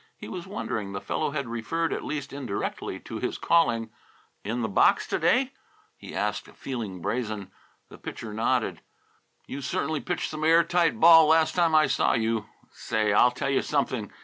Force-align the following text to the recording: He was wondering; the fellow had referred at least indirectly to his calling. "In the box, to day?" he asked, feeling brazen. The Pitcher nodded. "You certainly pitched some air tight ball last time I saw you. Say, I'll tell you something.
He 0.17 0.27
was 0.27 0.47
wondering; 0.47 0.93
the 0.93 0.99
fellow 0.99 1.29
had 1.29 1.47
referred 1.47 1.93
at 1.93 2.03
least 2.03 2.33
indirectly 2.33 2.99
to 3.01 3.19
his 3.19 3.37
calling. 3.37 3.91
"In 4.43 4.63
the 4.63 4.67
box, 4.67 5.05
to 5.09 5.19
day?" 5.19 5.51
he 5.95 6.15
asked, 6.15 6.47
feeling 6.55 7.01
brazen. 7.03 7.51
The 7.89 7.99
Pitcher 7.99 8.33
nodded. 8.33 8.81
"You 9.45 9.61
certainly 9.61 9.99
pitched 10.01 10.31
some 10.31 10.43
air 10.43 10.63
tight 10.63 10.99
ball 10.99 11.27
last 11.27 11.53
time 11.53 11.75
I 11.75 11.85
saw 11.85 12.13
you. 12.13 12.47
Say, 12.71 13.13
I'll 13.13 13.29
tell 13.29 13.51
you 13.51 13.61
something. 13.61 14.11